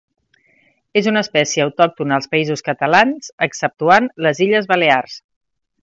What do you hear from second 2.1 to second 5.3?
als Països Catalans exceptuant les Illes Balears.